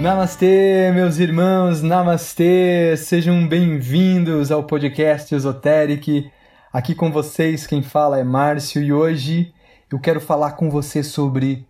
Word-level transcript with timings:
Namastê, 0.00 0.90
meus 0.94 1.18
irmãos, 1.18 1.82
namastê, 1.82 2.96
sejam 2.96 3.46
bem-vindos 3.46 4.50
ao 4.50 4.64
podcast 4.64 5.34
Esoteric. 5.34 6.30
Aqui 6.72 6.94
com 6.94 7.12
vocês 7.12 7.66
quem 7.66 7.82
fala 7.82 8.18
é 8.18 8.24
Márcio 8.24 8.82
e 8.82 8.94
hoje 8.94 9.52
eu 9.92 10.00
quero 10.00 10.18
falar 10.18 10.52
com 10.52 10.70
você 10.70 11.02
sobre 11.02 11.68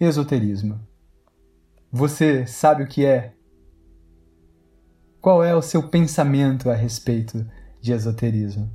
esoterismo. 0.00 0.80
Você 1.92 2.46
sabe 2.46 2.82
o 2.82 2.88
que 2.88 3.04
é? 3.04 3.34
Qual 5.20 5.44
é 5.44 5.54
o 5.54 5.60
seu 5.60 5.86
pensamento 5.86 6.70
a 6.70 6.74
respeito 6.74 7.46
de 7.82 7.92
esoterismo? 7.92 8.72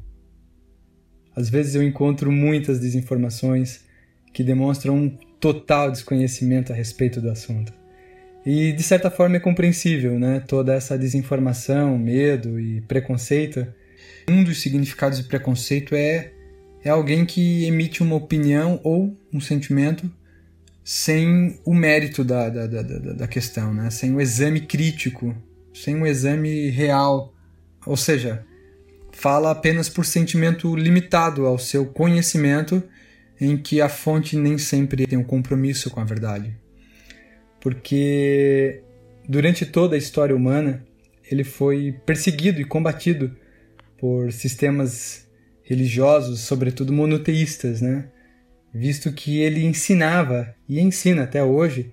Às 1.35 1.49
vezes 1.49 1.73
eu 1.73 1.81
encontro 1.81 2.31
muitas 2.31 2.79
desinformações 2.79 3.83
que 4.31 4.43
demonstram 4.43 4.95
um 4.95 5.09
total 5.39 5.89
desconhecimento 5.89 6.71
a 6.71 6.75
respeito 6.75 7.19
do 7.19 7.31
assunto. 7.31 7.80
E 8.45 8.71
de 8.71 8.83
certa 8.83 9.11
forma 9.11 9.37
é 9.37 9.39
compreensível, 9.39 10.17
né? 10.17 10.39
Toda 10.47 10.73
essa 10.73 10.97
desinformação, 10.97 11.97
medo 11.97 12.59
e 12.59 12.81
preconceito. 12.81 13.65
Um 14.27 14.43
dos 14.43 14.61
significados 14.61 15.17
de 15.17 15.25
preconceito 15.25 15.95
é 15.95 16.31
é 16.83 16.89
alguém 16.89 17.25
que 17.25 17.65
emite 17.65 18.01
uma 18.01 18.15
opinião 18.15 18.79
ou 18.83 19.15
um 19.31 19.39
sentimento 19.39 20.11
sem 20.83 21.59
o 21.63 21.73
mérito 21.73 22.23
da, 22.23 22.49
da, 22.49 22.65
da, 22.65 22.81
da, 22.81 23.27
questão, 23.27 23.73
né? 23.73 23.89
sem 23.91 24.13
o 24.15 24.19
exame 24.19 24.61
crítico, 24.61 25.35
sem 25.73 25.95
o 26.01 26.07
exame 26.07 26.69
real. 26.69 27.33
Ou 27.85 27.95
seja, 27.95 28.43
fala 29.11 29.51
apenas 29.51 29.87
por 29.89 30.05
sentimento 30.05 30.75
limitado 30.75 31.45
ao 31.45 31.59
seu 31.59 31.85
conhecimento, 31.85 32.81
em 33.39 33.57
que 33.57 33.79
a 33.79 33.89
fonte 33.89 34.35
nem 34.35 34.57
sempre 34.57 35.05
tem 35.05 35.19
um 35.19 35.23
compromisso 35.23 35.89
com 35.91 35.99
a 35.99 36.03
verdade. 36.03 36.55
Porque 37.61 38.83
durante 39.29 39.65
toda 39.65 39.95
a 39.95 39.97
história 39.97 40.35
humana, 40.35 40.83
ele 41.31 41.45
foi 41.45 41.95
perseguido 42.05 42.59
e 42.59 42.65
combatido 42.65 43.33
por 43.97 44.33
sistemas 44.33 45.29
religiosos, 45.63 46.41
sobretudo 46.41 46.91
monoteístas, 46.91 47.81
né? 47.81 48.09
visto 48.73 49.11
que 49.11 49.39
ele 49.39 49.63
ensinava 49.63 50.53
e 50.67 50.79
ensina 50.79 51.23
até 51.23 51.43
hoje 51.43 51.91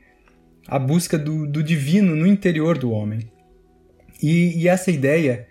a 0.66 0.78
busca 0.78 1.18
do, 1.18 1.46
do 1.46 1.62
divino 1.62 2.14
no 2.14 2.26
interior 2.26 2.78
do 2.78 2.90
homem. 2.90 3.30
E, 4.22 4.62
e, 4.62 4.68
essa 4.68 4.90
ideia 4.90 5.46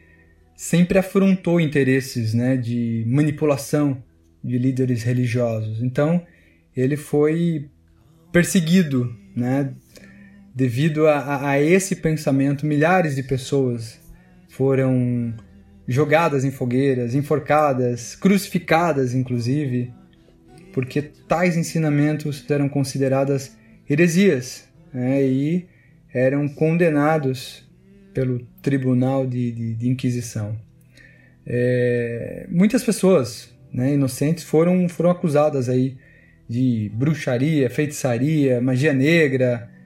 sempre 0.56 0.98
afrontou 0.98 1.60
interesses 1.60 2.34
né, 2.34 2.58
de 2.58 3.04
manipulação 3.08 4.04
de 4.44 4.58
líderes 4.58 5.04
religiosos. 5.04 5.82
Então, 5.82 6.26
ele 6.76 6.96
foi 6.96 7.70
perseguido 8.32 9.16
né, 9.36 9.74
devido 10.58 11.06
a, 11.06 11.52
a 11.52 11.62
esse 11.62 11.96
pensamento. 11.96 12.66
Milhares 12.66 13.16
de 13.16 13.22
pessoas 13.22 14.00
foram 14.50 15.32
jogadas 15.88 16.44
em 16.44 16.50
fogueiras, 16.50 17.14
enforcadas, 17.14 18.16
crucificadas, 18.16 19.14
inclusive, 19.14 19.94
porque 20.74 21.04
tais 21.04 21.56
ensinamentos 21.56 22.44
eram 22.50 22.68
consideradas 22.68 23.56
heresias 23.88 24.68
né, 24.92 25.24
e 25.24 25.68
eram 26.12 26.48
condenados 26.48 27.64
pelo 28.12 28.40
Tribunal 28.60 29.28
de, 29.28 29.52
de, 29.52 29.76
de 29.76 29.88
Inquisição. 29.88 30.58
É, 31.46 32.48
muitas 32.50 32.84
pessoas 32.84 33.56
né, 33.72 33.94
inocentes 33.94 34.44
foram, 34.44 34.90
foram 34.90 35.12
acusadas 35.12 35.70
aí 35.70 35.98
de 36.50 36.92
bruxaria, 36.96 37.70
feitiçaria, 37.70 38.60
magia 38.60 38.92
negra, 38.92 39.77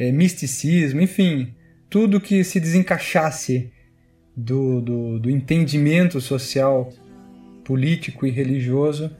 é, 0.00 0.10
misticismo, 0.10 1.02
enfim, 1.02 1.54
tudo 1.90 2.22
que 2.22 2.42
se 2.42 2.58
desencaixasse 2.58 3.70
do, 4.34 4.80
do, 4.80 5.18
do 5.18 5.30
entendimento 5.30 6.22
social, 6.22 6.90
político 7.62 8.26
e 8.26 8.30
religioso 8.30 9.14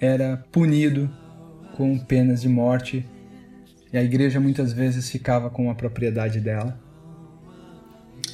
era 0.00 0.44
punido 0.50 1.08
com 1.76 1.96
penas 1.96 2.42
de 2.42 2.48
morte 2.48 3.08
e 3.92 3.96
a 3.96 4.02
igreja 4.02 4.40
muitas 4.40 4.72
vezes 4.72 5.08
ficava 5.08 5.48
com 5.48 5.70
a 5.70 5.74
propriedade 5.76 6.40
dela. 6.40 6.76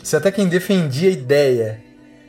Se 0.03 0.17
até 0.17 0.33
quem 0.33 0.49
defendia 0.49 1.11
a 1.11 1.13
ideia 1.13 1.83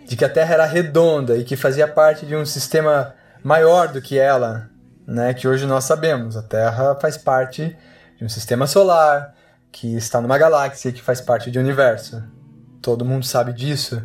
de 0.06 0.18
que 0.18 0.26
a 0.26 0.30
Terra 0.30 0.56
era 0.56 0.66
redonda 0.66 1.38
e 1.38 1.46
que 1.46 1.56
fazia 1.56 1.88
parte 1.88 2.26
de 2.26 2.36
um 2.36 2.46
sistema 2.46 3.16
maior 3.42 3.88
do 3.88 4.02
que 4.02 4.20
ela, 4.20 4.70
né, 5.08 5.34
que 5.34 5.48
hoje 5.48 5.66
nós 5.66 5.86
sabemos, 5.86 6.36
a 6.36 6.44
Terra 6.44 6.96
faz 6.96 7.16
parte 7.18 7.74
de 8.18 8.26
um 8.26 8.30
sistema 8.30 8.68
solar 8.68 9.34
que 9.72 9.96
está 9.96 10.20
numa 10.20 10.38
galáxia 10.38 10.92
que 10.92 11.02
faz 11.02 11.22
parte 11.22 11.50
do 11.50 11.60
universo 11.60 12.24
todo 12.82 13.06
mundo 13.06 13.26
sabe 13.26 13.54
disso, 13.54 14.02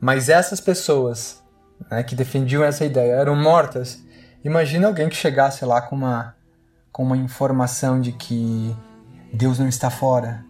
mas 0.00 0.28
essas 0.28 0.60
pessoas 0.60 1.42
né, 1.90 2.02
que 2.02 2.14
defendiam 2.14 2.62
essa 2.62 2.84
ideia 2.84 3.14
eram 3.14 3.34
mortas. 3.34 4.02
Imagina 4.44 4.86
alguém 4.86 5.08
que 5.08 5.16
chegasse 5.16 5.64
lá 5.64 5.82
com 5.82 5.96
uma, 5.96 6.36
com 6.90 7.02
uma 7.02 7.16
informação 7.16 8.00
de 8.00 8.12
que 8.12 8.74
Deus 9.32 9.58
não 9.58 9.68
está 9.68 9.90
fora, 9.90 10.44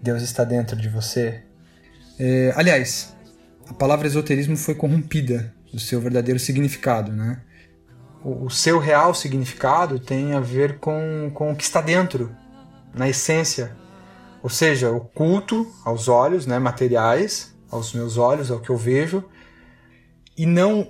Deus 0.00 0.22
está 0.22 0.44
dentro 0.44 0.76
de 0.76 0.88
você. 0.88 1.42
É, 2.18 2.52
aliás, 2.56 3.14
a 3.68 3.74
palavra 3.74 4.06
esoterismo 4.06 4.56
foi 4.56 4.74
corrompida 4.74 5.52
do 5.72 5.78
seu 5.78 6.00
verdadeiro 6.00 6.38
significado, 6.38 7.12
né? 7.12 7.40
O, 8.22 8.46
o 8.46 8.50
seu 8.50 8.78
real 8.78 9.14
significado 9.14 9.98
tem 9.98 10.34
a 10.34 10.40
ver 10.40 10.78
com, 10.78 11.30
com 11.32 11.52
o 11.52 11.56
que 11.56 11.62
está 11.62 11.80
dentro, 11.80 12.34
na 12.92 13.08
essência 13.08 13.74
ou 14.42 14.50
seja, 14.50 14.90
o 14.90 15.00
culto 15.00 15.66
aos 15.84 16.08
olhos, 16.08 16.46
né, 16.46 16.58
materiais, 16.58 17.54
aos 17.70 17.92
meus 17.92 18.16
olhos, 18.16 18.50
ao 18.50 18.60
que 18.60 18.70
eu 18.70 18.76
vejo, 18.76 19.24
e 20.36 20.46
não 20.46 20.88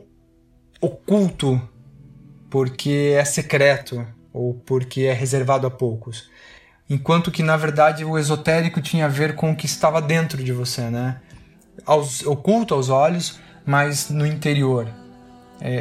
o 0.80 0.88
culto 0.88 1.60
porque 2.48 3.14
é 3.16 3.24
secreto 3.24 4.06
ou 4.32 4.54
porque 4.54 5.02
é 5.02 5.12
reservado 5.12 5.66
a 5.66 5.70
poucos. 5.70 6.30
Enquanto 6.88 7.30
que, 7.30 7.42
na 7.42 7.56
verdade, 7.56 8.04
o 8.04 8.18
esotérico 8.18 8.80
tinha 8.80 9.06
a 9.06 9.08
ver 9.08 9.36
com 9.36 9.52
o 9.52 9.56
que 9.56 9.66
estava 9.66 10.02
dentro 10.02 10.42
de 10.42 10.52
você, 10.52 10.82
né? 10.90 11.20
Aos, 11.86 12.26
oculto 12.26 12.74
aos 12.74 12.88
olhos, 12.88 13.38
mas 13.64 14.10
no 14.10 14.26
interior. 14.26 14.88
É, 15.60 15.74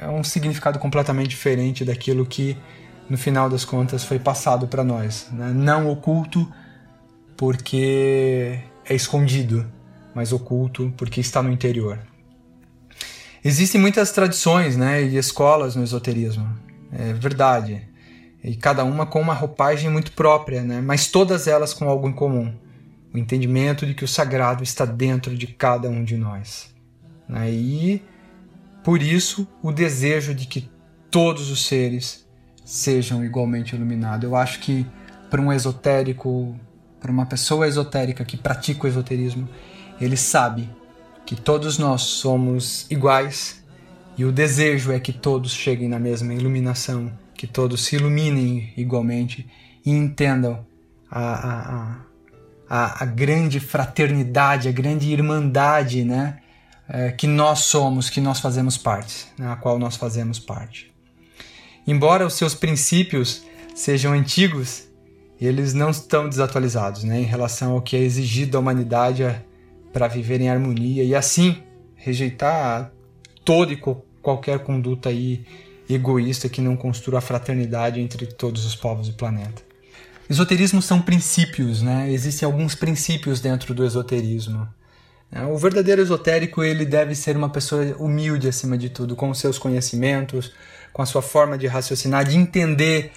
é, 0.00 0.04
é 0.04 0.08
um 0.08 0.24
significado 0.24 0.78
completamente 0.78 1.28
diferente 1.28 1.84
daquilo 1.84 2.26
que, 2.26 2.56
no 3.08 3.16
final 3.16 3.48
das 3.48 3.64
contas, 3.64 4.04
foi 4.04 4.18
passado 4.18 4.66
para 4.66 4.84
nós. 4.84 5.28
Né? 5.32 5.50
Não 5.54 5.88
oculto, 5.88 6.50
porque 7.40 8.60
é 8.84 8.94
escondido, 8.94 9.66
mas 10.14 10.30
oculto 10.30 10.92
porque 10.94 11.22
está 11.22 11.42
no 11.42 11.50
interior. 11.50 11.98
Existem 13.42 13.80
muitas 13.80 14.12
tradições 14.12 14.76
né, 14.76 15.02
e 15.02 15.16
escolas 15.16 15.74
no 15.74 15.82
esoterismo, 15.82 16.46
é 16.92 17.14
verdade, 17.14 17.88
e 18.44 18.54
cada 18.56 18.84
uma 18.84 19.06
com 19.06 19.22
uma 19.22 19.32
roupagem 19.32 19.88
muito 19.88 20.12
própria, 20.12 20.62
né, 20.62 20.82
mas 20.82 21.06
todas 21.06 21.46
elas 21.46 21.72
com 21.72 21.88
algo 21.88 22.06
em 22.06 22.12
comum: 22.12 22.54
o 23.10 23.16
entendimento 23.16 23.86
de 23.86 23.94
que 23.94 24.04
o 24.04 24.08
sagrado 24.08 24.62
está 24.62 24.84
dentro 24.84 25.34
de 25.34 25.46
cada 25.46 25.88
um 25.88 26.04
de 26.04 26.18
nós. 26.18 26.74
Né, 27.26 27.50
e, 27.50 28.02
por 28.84 29.00
isso, 29.00 29.48
o 29.62 29.72
desejo 29.72 30.34
de 30.34 30.46
que 30.46 30.68
todos 31.10 31.50
os 31.50 31.64
seres 31.64 32.28
sejam 32.66 33.24
igualmente 33.24 33.74
iluminados. 33.74 34.24
Eu 34.24 34.36
acho 34.36 34.60
que 34.60 34.86
para 35.30 35.40
um 35.40 35.50
esotérico 35.50 36.54
para 37.00 37.10
uma 37.10 37.26
pessoa 37.26 37.66
esotérica 37.66 38.24
que 38.24 38.36
pratica 38.36 38.84
o 38.84 38.88
esoterismo, 38.88 39.48
ele 40.00 40.16
sabe 40.16 40.68
que 41.24 41.34
todos 41.34 41.78
nós 41.78 42.02
somos 42.02 42.86
iguais 42.90 43.62
e 44.16 44.24
o 44.24 44.32
desejo 44.32 44.92
é 44.92 45.00
que 45.00 45.12
todos 45.12 45.52
cheguem 45.52 45.88
na 45.88 45.98
mesma 45.98 46.34
iluminação, 46.34 47.10
que 47.34 47.46
todos 47.46 47.84
se 47.84 47.96
iluminem 47.96 48.72
igualmente 48.76 49.48
e 49.84 49.90
entendam 49.90 50.66
a, 51.10 51.48
a, 51.48 51.96
a, 52.68 53.02
a 53.02 53.06
grande 53.06 53.58
fraternidade, 53.60 54.68
a 54.68 54.72
grande 54.72 55.10
irmandade 55.10 56.04
né, 56.04 56.38
é, 56.88 57.12
que 57.12 57.26
nós 57.26 57.60
somos, 57.60 58.10
que 58.10 58.20
nós 58.20 58.40
fazemos 58.40 58.76
parte, 58.76 59.28
né, 59.38 59.50
a 59.50 59.56
qual 59.56 59.78
nós 59.78 59.96
fazemos 59.96 60.38
parte. 60.38 60.92
Embora 61.86 62.26
os 62.26 62.34
seus 62.34 62.54
princípios 62.54 63.42
sejam 63.74 64.12
antigos, 64.12 64.89
eles 65.46 65.72
não 65.72 65.90
estão 65.90 66.28
desatualizados 66.28 67.04
né, 67.04 67.20
em 67.20 67.24
relação 67.24 67.72
ao 67.72 67.82
que 67.82 67.96
é 67.96 68.00
exigido 68.00 68.52
da 68.52 68.58
humanidade 68.58 69.24
para 69.92 70.06
viver 70.06 70.40
em 70.40 70.48
harmonia 70.48 71.02
e 71.02 71.14
assim 71.14 71.62
rejeitar 71.94 72.92
toda 73.44 73.72
e 73.72 73.80
qualquer 74.22 74.60
conduta 74.60 75.08
aí 75.08 75.44
egoísta 75.88 76.48
que 76.48 76.60
não 76.60 76.76
construa 76.76 77.18
a 77.18 77.22
fraternidade 77.22 78.00
entre 78.00 78.26
todos 78.26 78.64
os 78.64 78.76
povos 78.76 79.08
do 79.08 79.14
planeta. 79.14 79.62
Esoterismo 80.28 80.80
são 80.80 81.02
princípios, 81.02 81.82
né? 81.82 82.10
Existem 82.12 82.46
alguns 82.46 82.76
princípios 82.76 83.40
dentro 83.40 83.74
do 83.74 83.84
esoterismo. 83.84 84.68
O 85.52 85.56
verdadeiro 85.56 86.00
esotérico 86.02 86.62
ele 86.62 86.84
deve 86.84 87.14
ser 87.14 87.36
uma 87.36 87.48
pessoa 87.48 87.96
humilde 87.98 88.48
acima 88.48 88.76
de 88.78 88.88
tudo, 88.88 89.16
com 89.16 89.32
seus 89.34 89.58
conhecimentos, 89.58 90.52
com 90.92 91.02
a 91.02 91.06
sua 91.06 91.22
forma 91.22 91.56
de 91.56 91.66
raciocinar, 91.66 92.24
de 92.24 92.36
entender 92.36 93.12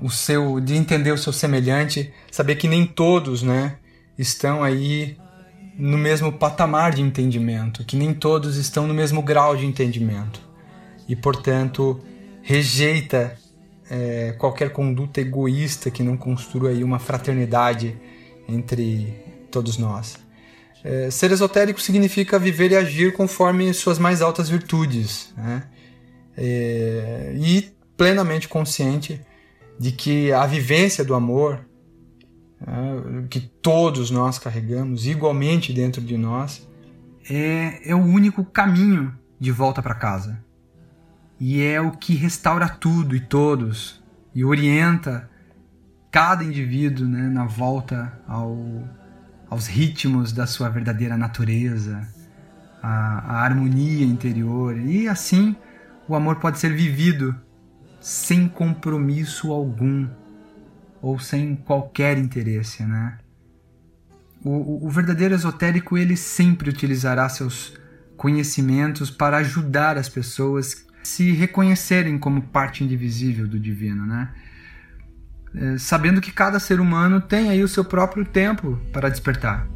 o 0.00 0.10
seu, 0.10 0.60
de 0.60 0.74
entender 0.74 1.12
o 1.12 1.18
seu 1.18 1.32
semelhante, 1.32 2.12
saber 2.30 2.56
que 2.56 2.68
nem 2.68 2.86
todos, 2.86 3.42
né, 3.42 3.76
estão 4.18 4.62
aí 4.62 5.16
no 5.76 5.96
mesmo 5.96 6.32
patamar 6.32 6.92
de 6.92 7.02
entendimento, 7.02 7.84
que 7.84 7.96
nem 7.96 8.12
todos 8.12 8.56
estão 8.56 8.86
no 8.86 8.94
mesmo 8.94 9.22
grau 9.22 9.56
de 9.56 9.66
entendimento. 9.66 10.40
E, 11.08 11.16
portanto, 11.16 12.00
rejeita 12.42 13.36
é, 13.90 14.34
qualquer 14.38 14.70
conduta 14.70 15.20
egoísta 15.20 15.90
que 15.90 16.02
não 16.02 16.16
construa 16.16 16.70
aí 16.70 16.84
uma 16.84 16.98
fraternidade 16.98 17.96
entre 18.48 19.14
todos 19.50 19.78
nós. 19.78 20.18
É, 20.82 21.10
ser 21.10 21.30
esotérico 21.30 21.80
significa 21.80 22.38
viver 22.38 22.72
e 22.72 22.76
agir 22.76 23.12
conforme 23.12 23.72
suas 23.74 23.98
mais 23.98 24.22
altas 24.22 24.48
virtudes, 24.48 25.32
né? 25.36 25.64
é, 26.36 27.32
e 27.36 27.70
plenamente 27.96 28.48
consciente 28.48 29.20
de 29.80 29.92
que 29.92 30.30
a 30.30 30.44
vivência 30.44 31.02
do 31.02 31.14
amor, 31.14 31.58
né, 32.60 33.24
que 33.30 33.40
todos 33.40 34.10
nós 34.10 34.38
carregamos 34.38 35.06
igualmente 35.06 35.72
dentro 35.72 36.02
de 36.02 36.18
nós, 36.18 36.68
é, 37.30 37.90
é 37.90 37.94
o 37.94 38.04
único 38.04 38.44
caminho 38.44 39.10
de 39.40 39.50
volta 39.50 39.80
para 39.80 39.94
casa. 39.94 40.44
E 41.40 41.62
é 41.62 41.80
o 41.80 41.92
que 41.92 42.14
restaura 42.14 42.68
tudo 42.68 43.16
e 43.16 43.20
todos 43.20 44.02
e 44.34 44.44
orienta 44.44 45.30
cada 46.10 46.44
indivíduo 46.44 47.08
né, 47.08 47.30
na 47.30 47.46
volta 47.46 48.20
ao, 48.28 48.84
aos 49.48 49.66
ritmos 49.66 50.30
da 50.30 50.46
sua 50.46 50.68
verdadeira 50.68 51.16
natureza, 51.16 52.06
a, 52.82 53.36
a 53.36 53.44
harmonia 53.44 54.04
interior. 54.04 54.78
E 54.78 55.08
assim 55.08 55.56
o 56.06 56.14
amor 56.14 56.36
pode 56.36 56.58
ser 56.58 56.74
vivido 56.74 57.34
sem 58.00 58.48
compromisso 58.48 59.52
algum 59.52 60.08
ou 61.02 61.18
sem 61.18 61.54
qualquer 61.54 62.18
interesse, 62.18 62.82
né? 62.82 63.18
O, 64.42 64.86
o, 64.86 64.88
verdadeiro 64.88 65.34
esotérico 65.34 65.98
ele 65.98 66.16
sempre 66.16 66.70
utilizará 66.70 67.28
seus 67.28 67.78
conhecimentos 68.16 69.10
para 69.10 69.36
ajudar 69.38 69.98
as 69.98 70.08
pessoas 70.08 70.86
a 71.02 71.04
se 71.04 71.30
reconhecerem 71.32 72.18
como 72.18 72.40
parte 72.40 72.82
indivisível 72.82 73.46
do 73.46 73.58
divino, 73.58 74.06
né? 74.06 74.30
É, 75.54 75.78
sabendo 75.78 76.20
que 76.20 76.32
cada 76.32 76.58
ser 76.58 76.80
humano 76.80 77.20
tem 77.20 77.50
aí 77.50 77.62
o 77.62 77.68
seu 77.68 77.84
próprio 77.84 78.24
tempo 78.24 78.80
para 78.92 79.10
despertar. 79.10 79.66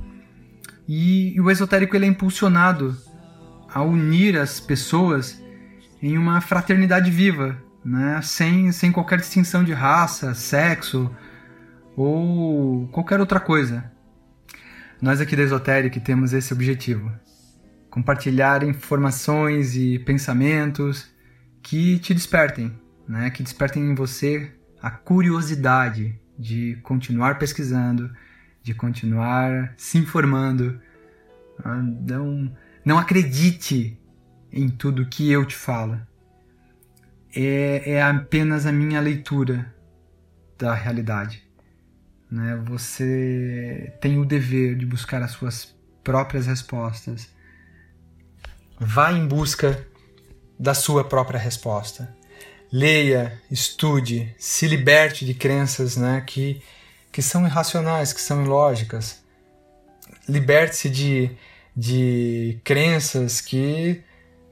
E, 0.87 1.35
e 1.35 1.41
o 1.41 1.51
esotérico 1.51 1.97
ele 1.97 2.07
é 2.07 2.09
impulsionado 2.09 2.97
a 3.69 3.83
unir 3.83 4.39
as 4.39 4.61
pessoas 4.61 5.43
em 6.01 6.17
uma 6.17 6.41
fraternidade 6.41 7.11
viva, 7.11 7.59
né? 7.85 8.21
sem, 8.23 8.73
sem 8.73 8.91
qualquer 8.91 9.19
distinção 9.19 9.63
de 9.63 9.73
raça, 9.73 10.35
sexo 10.35 11.15
ou 11.97 12.89
qualquer 12.89 13.21
outra 13.21 13.39
coisa. 13.39 13.93
Nós 15.01 15.21
aqui 15.21 15.37
da 15.37 15.43
Esotérica 15.43 16.01
temos 16.01 16.33
esse 16.33 16.53
objetivo: 16.53 17.13
compartilhar 17.91 18.63
informações 18.63 19.77
e 19.77 19.99
pensamentos 19.99 21.13
que 21.63 21.99
te 21.99 22.15
despertem, 22.15 22.73
né? 23.07 23.31
que 23.31 23.43
despertem 23.43 23.83
em 23.83 23.95
você 23.95 24.51
a 24.81 24.91
curiosidade 24.91 26.19
de 26.39 26.79
continuar 26.83 27.39
pesquisando, 27.39 28.11
de 28.63 28.75
continuar 28.75 29.75
se 29.77 29.99
informando. 29.99 30.81
Ah, 31.63 31.77
não, 31.77 32.53
não 32.85 32.99
acredite 32.99 33.99
em 34.53 34.69
tudo 34.69 35.07
que 35.07 35.31
eu 35.31 35.45
te 35.45 35.55
falo 35.55 36.01
é, 37.35 37.91
é 37.93 38.03
apenas 38.03 38.67
a 38.67 38.73
minha 38.73 39.01
leitura 39.01 39.75
da 40.59 40.75
realidade. 40.75 41.43
Né? 42.31 42.57
Você 42.67 43.93
tem 44.01 44.19
o 44.19 44.25
dever 44.25 44.77
de 44.77 44.87
buscar 44.87 45.23
as 45.23 45.33
suas 45.33 45.75
próprias 46.03 46.47
respostas. 46.47 47.29
Vá 48.79 49.13
em 49.13 49.27
busca 49.27 49.87
da 50.59 50.75
sua 50.75 51.05
própria 51.05 51.39
resposta. 51.39 52.15
Leia, 52.73 53.41
estude, 53.51 54.35
se 54.39 54.67
liberte 54.67 55.25
de 55.25 55.33
crenças 55.35 55.97
né, 55.97 56.23
que, 56.27 56.61
que 57.13 57.23
são 57.23 57.47
irracionais, 57.47 58.13
que 58.13 58.21
são 58.21 58.45
ilógicas. 58.45 59.23
Liberte-se 60.29 60.89
de, 60.89 61.31
de 61.77 62.61
crenças 62.65 63.41
que, 63.41 64.03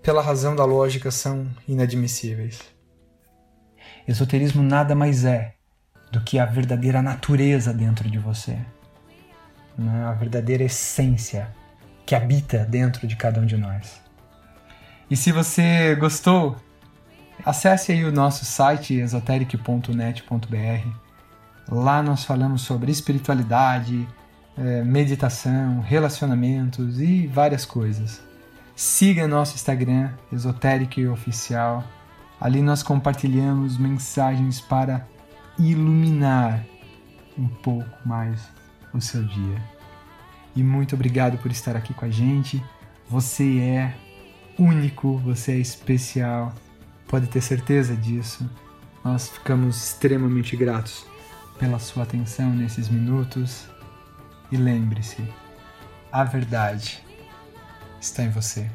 pela 0.02 0.22
razão 0.22 0.54
da 0.54 0.64
lógica, 0.64 1.10
são 1.10 1.50
inadmissíveis. 1.66 2.71
Esoterismo 4.06 4.62
nada 4.62 4.94
mais 4.94 5.24
é 5.24 5.54
do 6.10 6.20
que 6.20 6.38
a 6.38 6.44
verdadeira 6.44 7.00
natureza 7.00 7.72
dentro 7.72 8.10
de 8.10 8.18
você, 8.18 8.58
né? 9.78 10.04
a 10.04 10.12
verdadeira 10.12 10.64
essência 10.64 11.48
que 12.04 12.14
habita 12.14 12.64
dentro 12.64 13.06
de 13.06 13.16
cada 13.16 13.40
um 13.40 13.46
de 13.46 13.56
nós. 13.56 14.02
E 15.10 15.16
se 15.16 15.30
você 15.30 15.94
gostou, 15.94 16.56
acesse 17.44 17.92
aí 17.92 18.04
o 18.04 18.12
nosso 18.12 18.44
site 18.44 18.94
esoteric.net.br. 18.94 20.88
Lá 21.68 22.02
nós 22.02 22.24
falamos 22.24 22.62
sobre 22.62 22.90
espiritualidade, 22.90 24.06
eh, 24.58 24.82
meditação, 24.82 25.80
relacionamentos 25.80 27.00
e 27.00 27.26
várias 27.26 27.64
coisas. 27.64 28.20
Siga 28.74 29.28
nosso 29.28 29.54
Instagram, 29.54 30.10
Esoteric 30.32 31.06
Oficial 31.06 31.84
Ali 32.42 32.60
nós 32.60 32.82
compartilhamos 32.82 33.78
mensagens 33.78 34.60
para 34.60 35.06
iluminar 35.56 36.66
um 37.38 37.46
pouco 37.46 37.88
mais 38.04 38.40
o 38.92 39.00
seu 39.00 39.22
dia. 39.22 39.62
E 40.56 40.60
muito 40.60 40.96
obrigado 40.96 41.38
por 41.38 41.52
estar 41.52 41.76
aqui 41.76 41.94
com 41.94 42.04
a 42.04 42.10
gente. 42.10 42.60
Você 43.08 43.60
é 43.60 43.94
único, 44.58 45.18
você 45.18 45.52
é 45.52 45.58
especial. 45.58 46.52
Pode 47.06 47.28
ter 47.28 47.40
certeza 47.40 47.94
disso. 47.94 48.50
Nós 49.04 49.28
ficamos 49.28 49.76
extremamente 49.76 50.56
gratos 50.56 51.06
pela 51.60 51.78
sua 51.78 52.02
atenção 52.02 52.50
nesses 52.50 52.88
minutos. 52.88 53.68
E 54.50 54.56
lembre-se, 54.56 55.22
a 56.10 56.24
verdade 56.24 57.04
está 58.00 58.24
em 58.24 58.30
você. 58.30 58.68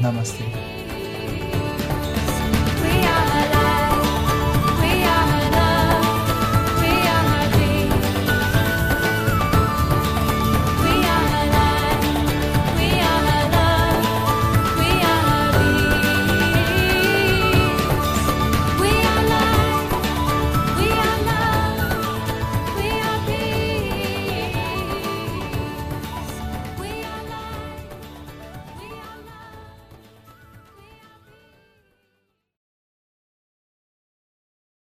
Namastê. 0.00 0.83